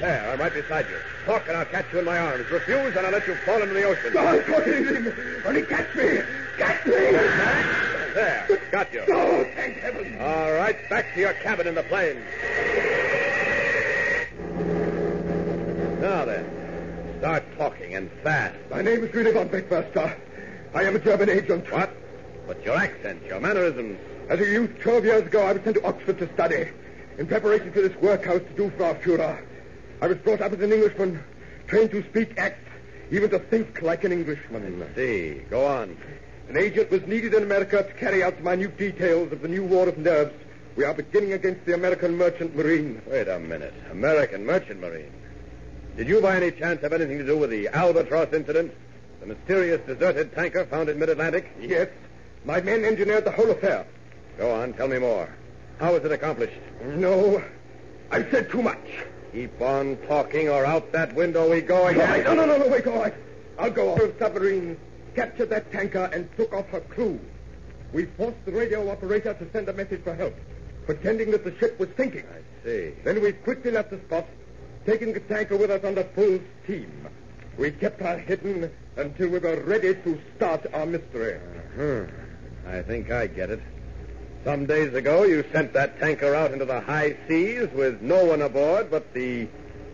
There, 0.00 0.30
I'm 0.30 0.38
right 0.38 0.52
beside 0.52 0.86
you. 0.90 0.98
Talk 1.24 1.48
and 1.48 1.56
I'll 1.56 1.64
catch 1.64 1.86
you 1.92 2.00
in 2.00 2.04
my 2.04 2.18
arms. 2.18 2.50
Refuse 2.50 2.94
and 2.96 3.06
I'll 3.06 3.12
let 3.12 3.26
you 3.26 3.34
fall 3.36 3.62
into 3.62 3.74
the 3.74 3.82
ocean. 3.84 4.12
No, 4.12 4.42
don't 4.42 4.68
anything. 4.68 5.12
Only 5.44 5.62
catch 5.62 5.94
me. 5.96 6.20
Catch 6.58 6.86
me. 6.86 6.92
There, 6.92 8.60
got 8.70 8.92
you. 8.92 9.04
Oh, 9.08 9.44
thank 9.54 9.78
heaven. 9.78 10.18
All 10.20 10.52
right, 10.52 10.76
back 10.88 11.12
to 11.14 11.20
your 11.20 11.32
cabin 11.34 11.66
in 11.66 11.74
the 11.74 11.82
plane. 11.82 12.22
Now 16.06 16.24
then, 16.24 17.18
Start 17.18 17.42
talking 17.58 17.96
and 17.96 18.08
fast. 18.22 18.54
My 18.70 18.80
name 18.80 19.02
is 19.02 19.10
von 19.10 19.48
Beckmaster. 19.48 20.16
I 20.72 20.84
am 20.84 20.94
a 20.94 21.00
German 21.00 21.28
agent. 21.28 21.68
What? 21.72 21.90
But 22.46 22.64
your 22.64 22.76
accent, 22.76 23.24
your 23.26 23.40
mannerisms. 23.40 23.98
As 24.28 24.38
a 24.38 24.44
youth, 24.44 24.70
12 24.78 25.04
years 25.04 25.22
ago, 25.22 25.42
I 25.42 25.54
was 25.54 25.62
sent 25.64 25.74
to 25.78 25.84
Oxford 25.84 26.18
to 26.18 26.32
study. 26.34 26.68
In 27.18 27.26
preparation 27.26 27.72
for 27.72 27.80
this 27.80 27.96
workhouse 27.96 28.40
to 28.40 28.54
do 28.54 28.70
for 28.76 28.84
our 28.84 28.94
Fuhrer. 28.94 29.44
I 30.00 30.06
was 30.06 30.18
brought 30.18 30.40
up 30.42 30.52
as 30.52 30.60
an 30.60 30.72
Englishman, 30.72 31.24
trained 31.66 31.90
to 31.90 32.04
speak, 32.04 32.38
act, 32.38 32.68
even 33.10 33.28
to 33.30 33.40
think 33.40 33.82
like 33.82 34.04
an 34.04 34.12
Englishman. 34.12 34.88
See, 34.94 35.42
go 35.50 35.66
on. 35.66 35.96
An 36.48 36.56
agent 36.56 36.88
was 36.92 37.04
needed 37.08 37.34
in 37.34 37.42
America 37.42 37.82
to 37.82 37.92
carry 37.94 38.22
out 38.22 38.36
the 38.36 38.44
minute 38.44 38.78
details 38.78 39.32
of 39.32 39.42
the 39.42 39.48
new 39.48 39.64
war 39.64 39.88
of 39.88 39.98
nerves 39.98 40.34
we 40.76 40.84
are 40.84 40.94
beginning 40.94 41.32
against 41.32 41.64
the 41.66 41.74
American 41.74 42.16
merchant 42.16 42.54
marine. 42.54 43.02
Wait 43.08 43.26
a 43.26 43.40
minute. 43.40 43.74
American 43.90 44.46
merchant 44.46 44.80
marine. 44.80 45.10
Did 45.96 46.08
you 46.08 46.20
by 46.20 46.36
any 46.36 46.50
chance 46.50 46.82
have 46.82 46.92
anything 46.92 47.16
to 47.18 47.24
do 47.24 47.38
with 47.38 47.48
the 47.48 47.68
Albatross 47.68 48.32
incident? 48.34 48.72
The 49.20 49.26
mysterious 49.26 49.80
deserted 49.86 50.34
tanker 50.34 50.66
found 50.66 50.90
in 50.90 50.98
mid-Atlantic? 50.98 51.50
Yes. 51.58 51.88
My 52.44 52.60
men 52.60 52.84
engineered 52.84 53.24
the 53.24 53.30
whole 53.30 53.50
affair. 53.50 53.86
Go 54.36 54.50
on, 54.50 54.74
tell 54.74 54.88
me 54.88 54.98
more. 54.98 55.34
How 55.80 55.94
was 55.94 56.04
it 56.04 56.12
accomplished? 56.12 56.60
No. 56.84 57.42
I 58.10 58.22
said 58.30 58.50
too 58.50 58.62
much. 58.62 58.86
Keep 59.32 59.60
on 59.62 59.96
talking 60.06 60.50
or 60.50 60.66
out 60.66 60.92
that 60.92 61.14
window 61.14 61.50
we 61.50 61.62
go 61.62 61.86
again. 61.86 62.24
No, 62.24 62.34
no, 62.34 62.44
no, 62.44 62.58
no, 62.58 62.68
wait, 62.68 62.86
all 62.86 62.98
right. 62.98 63.14
I'll 63.58 63.70
go 63.70 63.92
off. 63.92 63.98
The 63.98 64.14
submarine 64.18 64.76
captured 65.14 65.48
that 65.48 65.72
tanker 65.72 66.10
and 66.12 66.28
took 66.36 66.52
off 66.52 66.68
her 66.68 66.80
crew. 66.80 67.18
We 67.94 68.04
forced 68.04 68.44
the 68.44 68.52
radio 68.52 68.90
operator 68.90 69.32
to 69.32 69.50
send 69.50 69.68
a 69.68 69.72
message 69.72 70.02
for 70.04 70.14
help 70.14 70.34
pretending 70.86 71.32
that 71.32 71.44
the 71.44 71.54
ship 71.58 71.78
was 71.78 71.88
sinking. 71.96 72.24
I 72.32 72.64
see. 72.64 72.92
Then 73.04 73.20
we 73.20 73.32
quickly 73.32 73.72
left 73.72 73.90
the 73.90 73.98
spot, 73.98 74.26
taking 74.86 75.12
the 75.12 75.20
tanker 75.20 75.56
with 75.56 75.70
us 75.70 75.84
under 75.84 76.04
full 76.04 76.38
steam. 76.62 77.08
We 77.58 77.72
kept 77.72 78.00
her 78.00 78.16
hidden 78.16 78.70
until 78.96 79.28
we 79.28 79.40
were 79.40 79.60
ready 79.62 79.94
to 79.94 80.20
start 80.36 80.64
our 80.72 80.86
mystery. 80.86 81.34
Uh-huh. 81.34 82.06
I 82.70 82.82
think 82.82 83.10
I 83.10 83.26
get 83.26 83.50
it. 83.50 83.60
Some 84.44 84.66
days 84.66 84.94
ago, 84.94 85.24
you 85.24 85.44
sent 85.52 85.72
that 85.72 85.98
tanker 85.98 86.34
out 86.34 86.52
into 86.52 86.64
the 86.64 86.80
high 86.80 87.16
seas 87.26 87.68
with 87.74 88.00
no 88.00 88.24
one 88.24 88.42
aboard 88.42 88.90
but 88.90 89.12
the 89.12 89.48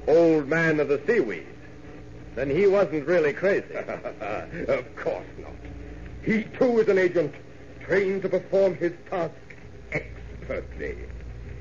old 0.06 0.46
man 0.46 0.78
of 0.78 0.88
the 0.88 1.00
seaweed. 1.06 1.46
Then 2.34 2.50
he 2.50 2.66
wasn't 2.66 3.06
really 3.06 3.32
crazy. 3.32 3.74
of 3.74 4.96
course 4.96 5.26
not. 5.38 5.52
He, 6.22 6.44
too, 6.44 6.80
is 6.80 6.88
an 6.88 6.98
agent, 6.98 7.34
trained 7.80 8.22
to 8.22 8.28
perform 8.28 8.76
his 8.76 8.92
task 9.08 9.34
expertly. 9.90 10.98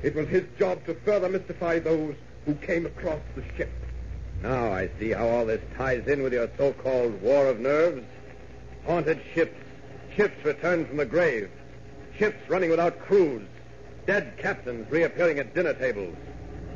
It 0.03 0.15
was 0.15 0.27
his 0.27 0.43
job 0.59 0.85
to 0.85 0.95
further 1.05 1.29
mystify 1.29 1.79
those 1.79 2.15
who 2.45 2.55
came 2.55 2.86
across 2.86 3.21
the 3.36 3.43
ship. 3.55 3.71
Now 4.41 4.74
I 4.74 4.89
see 5.00 5.12
how 5.12 5.27
all 5.27 5.45
this 5.45 5.62
ties 5.77 6.07
in 6.07 6.24
with 6.24 6.33
your 6.33 6.50
so-called 6.57 7.21
war 7.21 7.48
of 7.48 7.60
nerves. 7.60 8.03
Haunted 8.86 9.21
ships, 9.33 9.55
ships 10.15 10.43
returned 10.43 10.88
from 10.88 10.98
the 10.98 11.05
grave, 11.05 11.50
ships 12.17 12.38
running 12.50 12.71
without 12.71 13.00
crews, 13.00 13.43
dead 14.07 14.33
captains 14.38 14.89
reappearing 14.89 15.38
at 15.39 15.53
dinner 15.53 15.74
tables. 15.74 16.15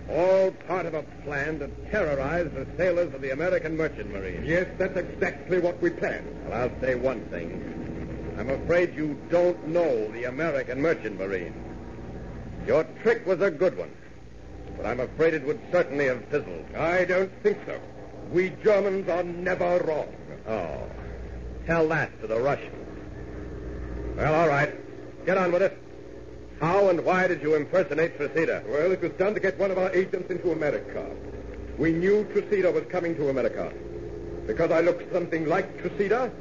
All 0.07 0.51
part 0.67 0.86
of 0.86 0.93
a 0.93 1.01
plan 1.24 1.57
to 1.60 1.67
terrorize 1.89 2.51
the 2.51 2.67
sailors 2.77 3.12
of 3.15 3.22
the 3.22 3.31
American 3.31 3.75
Merchant 3.75 4.12
Marine. 4.12 4.45
Yes, 4.45 4.67
that's 4.77 4.95
exactly 4.95 5.57
what 5.60 5.81
we 5.81 5.89
planned. 5.89 6.27
Well, 6.48 6.62
I'll 6.62 6.81
say 6.81 6.93
one 6.93 7.25
thing. 7.29 8.36
I'm 8.38 8.51
afraid 8.51 8.93
you 8.95 9.19
don't 9.29 9.67
know 9.67 10.12
the 10.12 10.25
American 10.25 10.79
Merchant 10.79 11.17
Marine. 11.17 11.53
Your 12.67 12.84
trick 13.01 13.25
was 13.25 13.41
a 13.41 13.50
good 13.50 13.75
one, 13.77 13.91
but 14.77 14.86
I'm 14.86 15.00
afraid 15.00 15.34
it 15.34 15.46
would 15.46 15.60
certainly 15.72 16.05
have 16.05 16.24
fizzled. 16.25 16.65
I 16.75 17.05
don't 17.05 17.32
think 17.44 17.58
so. 17.65 17.79
We 18.32 18.50
Germans 18.63 19.08
are 19.10 19.24
never 19.24 19.79
wrong. 19.79 20.13
Oh. 20.48 20.89
Tell 21.65 21.88
that 21.89 22.20
to 22.22 22.27
the 22.27 22.39
Russians. 22.39 22.75
Well, 24.15 24.34
all 24.34 24.48
right. 24.48 24.74
Get 25.25 25.38
on 25.38 25.51
with 25.51 25.62
it. 25.62 25.82
How 26.62 26.89
and 26.89 27.03
why 27.03 27.27
did 27.27 27.41
you 27.41 27.55
impersonate 27.55 28.17
Tresida? 28.17 28.65
Well, 28.67 28.91
it 28.91 29.01
was 29.01 29.12
done 29.13 29.34
to 29.34 29.39
get 29.39 29.58
one 29.58 29.72
of 29.72 29.77
our 29.77 29.91
agents 29.91 30.29
into 30.29 30.51
America. 30.51 31.10
We 31.77 31.91
knew 31.91 32.24
Tresida 32.25 32.72
was 32.72 32.86
coming 32.86 33.15
to 33.15 33.29
America. 33.29 33.74
Because 34.48 34.72
I 34.72 34.79
looked 34.82 35.12
something 35.12 35.48
like 35.48 35.82
Tresida, 35.82 36.32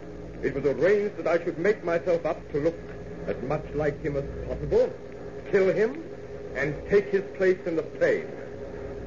it 0.42 0.54
was 0.54 0.64
arranged 0.64 1.16
that 1.16 1.26
I 1.26 1.42
should 1.42 1.58
make 1.58 1.82
myself 1.84 2.24
up 2.26 2.52
to 2.52 2.60
look 2.60 2.78
as 3.26 3.36
much 3.42 3.64
like 3.74 4.00
him 4.02 4.16
as 4.16 4.24
possible, 4.46 4.92
kill 5.50 5.72
him, 5.72 6.04
and 6.54 6.74
take 6.88 7.10
his 7.10 7.24
place 7.36 7.58
in 7.66 7.76
the 7.76 7.82
plane. 7.82 8.28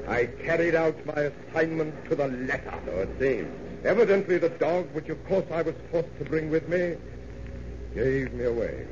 I 0.06 0.26
carried 0.26 0.74
out 0.74 0.94
my 1.04 1.30
assignment 1.30 2.08
to 2.08 2.16
the 2.16 2.28
letter. 2.28 2.74
So 2.86 2.92
it 2.92 3.10
seems. 3.18 3.84
Evidently, 3.84 4.38
the 4.38 4.48
dog, 4.48 4.92
which 4.92 5.08
of 5.08 5.24
course 5.26 5.44
I 5.52 5.62
was 5.62 5.74
forced 5.90 6.16
to 6.18 6.24
bring 6.24 6.50
with 6.50 6.68
me, 6.68 6.96
gave 7.94 8.32
me 8.32 8.44
away. 8.44 8.86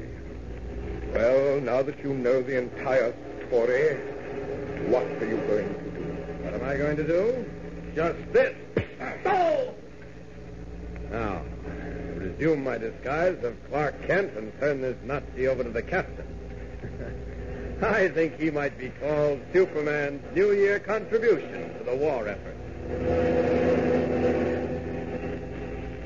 Well, 1.12 1.60
now 1.60 1.82
that 1.82 1.98
you 2.04 2.12
know 2.12 2.42
the 2.42 2.58
entire 2.58 3.14
story, 3.46 3.96
what 4.88 5.04
are 5.04 5.26
you 5.26 5.36
going 5.38 5.68
to 5.68 5.90
do? 5.90 6.44
What 6.44 6.54
am 6.54 6.64
I 6.64 6.76
going 6.76 6.96
to 6.96 7.06
do? 7.06 7.50
Just 7.94 8.32
this. 8.32 8.54
No! 9.24 9.74
Now, 11.10 11.42
resume 12.16 12.62
my 12.62 12.78
disguise 12.78 13.42
of 13.42 13.56
Clark 13.68 14.06
Kent 14.06 14.36
and 14.36 14.52
turn 14.60 14.82
this 14.82 14.96
Nazi 15.04 15.48
over 15.48 15.64
to 15.64 15.70
the 15.70 15.82
captain. 15.82 16.35
I 17.82 18.08
think 18.08 18.40
he 18.40 18.50
might 18.50 18.78
be 18.78 18.88
called 18.88 19.38
Superman's 19.52 20.22
New 20.34 20.52
Year 20.52 20.78
contribution 20.78 21.76
to 21.76 21.84
the 21.84 21.94
war 21.94 22.26
effort. 22.26 22.56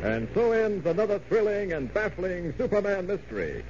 And 0.03 0.29
so 0.35 0.51
ends 0.51 0.85
another 0.85 1.21
thrilling 1.29 1.73
and 1.73 1.93
baffling 1.95 2.55
Superman 2.59 3.07
mystery. 3.07 3.65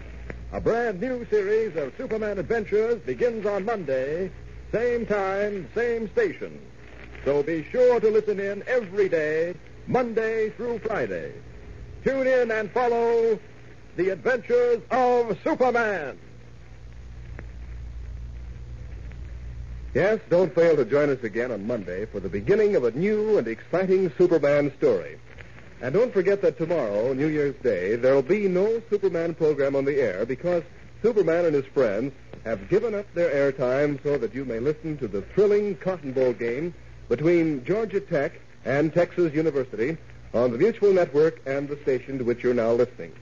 A 0.52 0.60
brand 0.60 0.98
new 1.00 1.26
series 1.28 1.76
of 1.76 1.92
Superman 1.98 2.38
adventures 2.38 3.02
begins 3.02 3.44
on 3.44 3.66
Monday, 3.66 4.30
same 4.72 5.04
time, 5.04 5.68
same 5.74 6.10
station. 6.12 6.58
So 7.26 7.42
be 7.42 7.66
sure 7.70 8.00
to 8.00 8.10
listen 8.10 8.40
in 8.40 8.62
every 8.66 9.10
day, 9.10 9.54
Monday 9.86 10.48
through 10.50 10.78
Friday. 10.78 11.34
Tune 12.02 12.26
in 12.26 12.50
and 12.50 12.70
follow 12.70 13.38
the 13.96 14.08
adventures 14.08 14.80
of 14.90 15.36
Superman. 15.44 16.18
Yes, 19.92 20.20
don't 20.28 20.54
fail 20.54 20.76
to 20.76 20.84
join 20.84 21.10
us 21.10 21.20
again 21.24 21.50
on 21.50 21.66
Monday 21.66 22.06
for 22.06 22.20
the 22.20 22.28
beginning 22.28 22.76
of 22.76 22.84
a 22.84 22.92
new 22.92 23.38
and 23.38 23.48
exciting 23.48 24.12
Superman 24.16 24.72
story. 24.78 25.18
And 25.82 25.92
don't 25.92 26.12
forget 26.12 26.40
that 26.42 26.58
tomorrow, 26.58 27.12
New 27.12 27.26
Year's 27.26 27.56
Day, 27.56 27.96
there'll 27.96 28.22
be 28.22 28.46
no 28.46 28.80
Superman 28.88 29.34
program 29.34 29.74
on 29.74 29.84
the 29.84 30.00
air 30.00 30.24
because 30.24 30.62
Superman 31.02 31.46
and 31.46 31.56
his 31.56 31.66
friends 31.66 32.12
have 32.44 32.68
given 32.68 32.94
up 32.94 33.12
their 33.14 33.30
airtime 33.52 34.00
so 34.04 34.16
that 34.16 34.32
you 34.32 34.44
may 34.44 34.60
listen 34.60 34.96
to 34.98 35.08
the 35.08 35.22
thrilling 35.22 35.74
Cotton 35.74 36.12
Bowl 36.12 36.34
game 36.34 36.72
between 37.08 37.64
Georgia 37.64 38.00
Tech 38.00 38.40
and 38.64 38.94
Texas 38.94 39.34
University 39.34 39.96
on 40.32 40.52
the 40.52 40.58
Mutual 40.58 40.92
Network 40.92 41.40
and 41.46 41.68
the 41.68 41.76
station 41.82 42.16
to 42.18 42.22
which 42.22 42.44
you're 42.44 42.54
now 42.54 42.70
listening. 42.70 43.12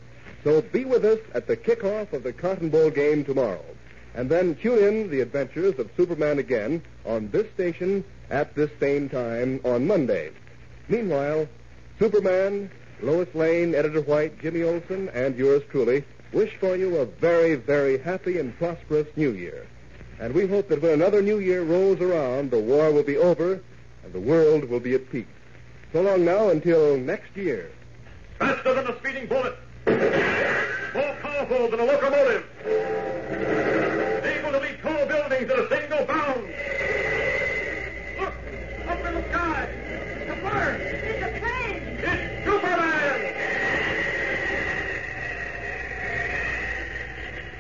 So 0.44 0.60
be 0.60 0.84
with 0.84 1.06
us 1.06 1.20
at 1.32 1.46
the 1.46 1.56
kickoff 1.56 2.12
of 2.12 2.24
the 2.24 2.32
Cotton 2.34 2.68
Bowl 2.68 2.90
game 2.90 3.24
tomorrow. 3.24 3.64
And 4.18 4.28
then 4.28 4.56
tune 4.56 4.82
in 4.82 5.10
the 5.10 5.20
adventures 5.20 5.78
of 5.78 5.88
Superman 5.96 6.40
again 6.40 6.82
on 7.06 7.30
this 7.30 7.46
station 7.54 8.02
at 8.30 8.52
this 8.56 8.68
same 8.80 9.08
time 9.08 9.60
on 9.64 9.86
Monday. 9.86 10.32
Meanwhile, 10.88 11.46
Superman, 12.00 12.68
Lois 13.00 13.32
Lane, 13.32 13.76
Editor 13.76 14.00
White, 14.00 14.40
Jimmy 14.42 14.64
Olsen, 14.64 15.08
and 15.10 15.36
yours 15.36 15.62
truly 15.70 16.02
wish 16.32 16.52
for 16.56 16.74
you 16.74 16.96
a 16.96 17.06
very, 17.06 17.54
very 17.54 17.96
happy 17.96 18.40
and 18.40 18.58
prosperous 18.58 19.06
New 19.14 19.30
Year. 19.30 19.68
And 20.18 20.34
we 20.34 20.48
hope 20.48 20.68
that 20.68 20.82
when 20.82 20.94
another 20.94 21.22
New 21.22 21.38
Year 21.38 21.62
rolls 21.62 22.00
around, 22.00 22.50
the 22.50 22.58
war 22.58 22.90
will 22.90 23.04
be 23.04 23.16
over 23.16 23.60
and 24.02 24.12
the 24.12 24.18
world 24.18 24.64
will 24.64 24.80
be 24.80 24.94
at 24.94 25.08
peace. 25.12 25.26
So 25.92 26.02
long 26.02 26.24
now 26.24 26.48
until 26.48 26.96
next 26.96 27.36
year. 27.36 27.70
Faster 28.40 28.74
than 28.74 28.88
a 28.88 28.98
speeding 28.98 29.28
bullet. 29.28 29.56
More 29.86 31.16
powerful 31.22 31.70
than 31.70 31.78
a 31.78 31.84
locomotive. 31.84 32.44
Able 34.18 34.52
to 34.52 34.58
leap 34.60 34.82
tall 34.82 35.06
buildings 35.06 35.50
at 35.50 35.58
a 35.58 35.68
single 35.68 36.04
bound. 36.06 36.42
Look! 38.18 38.34
Up 38.88 39.06
in 39.06 39.14
the 39.14 39.24
sky! 39.30 39.68
The 40.26 40.34
bird! 40.34 40.80
It's 40.80 41.22
a 41.22 41.40
plane! 41.40 41.82
It's 42.02 42.44
Superman! 42.44 43.34